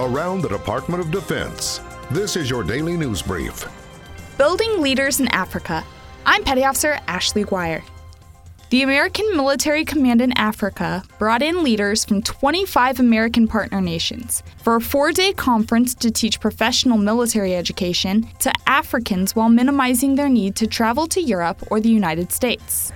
[0.00, 1.80] around the Department of Defense.
[2.10, 3.66] This is your daily news brief.
[4.38, 5.84] Building Leaders in Africa.
[6.24, 7.82] I'm Petty Officer Ashley Guire.
[8.70, 14.76] The American Military Command in Africa brought in leaders from 25 American partner nations for
[14.76, 20.56] a four day conference to teach professional military education to Africans while minimizing their need
[20.56, 22.90] to travel to Europe or the United States.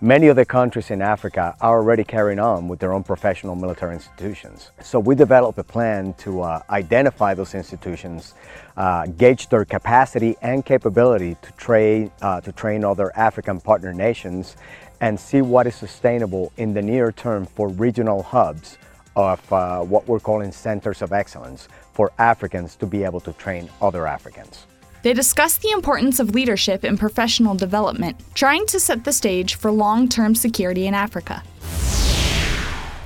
[0.00, 4.70] Many other countries in Africa are already carrying on with their own professional military institutions.
[4.80, 8.34] So we developed a plan to uh, identify those institutions,
[8.76, 14.54] uh, gauge their capacity and capability to train, uh, to train other African partner nations,
[15.00, 18.78] and see what is sustainable in the near term for regional hubs
[19.16, 23.68] of uh, what we're calling centers of excellence for Africans to be able to train
[23.82, 24.64] other Africans.
[25.02, 29.70] They discussed the importance of leadership in professional development, trying to set the stage for
[29.70, 31.42] long term security in Africa.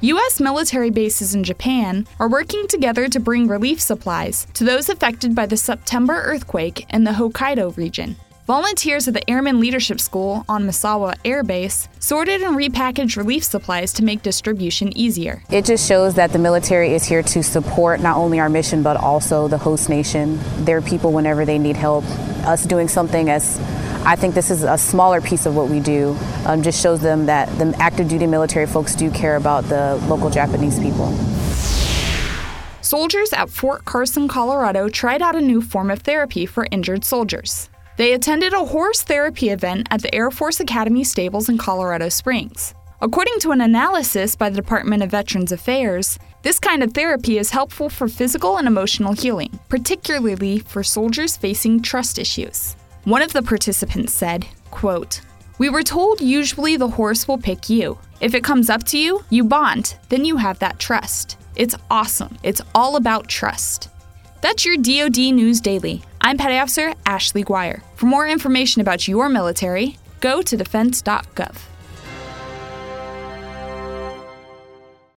[0.00, 0.38] U.S.
[0.38, 5.46] military bases in Japan are working together to bring relief supplies to those affected by
[5.46, 8.16] the September earthquake in the Hokkaido region.
[8.46, 13.90] Volunteers at the Airman Leadership School on Misawa Air Base sorted and repackaged relief supplies
[13.94, 15.42] to make distribution easier.
[15.50, 18.98] It just shows that the military is here to support not only our mission but
[18.98, 20.38] also the host nation.
[20.66, 22.04] Their people whenever they need help.
[22.44, 23.58] Us doing something as
[24.04, 26.14] I think this is a smaller piece of what we do.
[26.44, 30.28] Um, just shows them that the active duty military folks do care about the local
[30.28, 31.10] Japanese people.
[32.82, 37.70] Soldiers at Fort Carson, Colorado tried out a new form of therapy for injured soldiers.
[37.96, 42.74] They attended a horse therapy event at the Air Force Academy stables in Colorado Springs.
[43.00, 47.50] According to an analysis by the Department of Veterans Affairs, this kind of therapy is
[47.50, 52.74] helpful for physical and emotional healing, particularly for soldiers facing trust issues.
[53.04, 55.20] One of the participants said, quote,
[55.58, 57.98] We were told usually the horse will pick you.
[58.20, 61.36] If it comes up to you, you bond, then you have that trust.
[61.54, 62.38] It's awesome.
[62.42, 63.88] It's all about trust.
[64.40, 66.02] That's your DoD News Daily.
[66.26, 67.82] I'm Petty Officer Ashley Guire.
[67.96, 71.73] For more information about your military, go to defense.gov.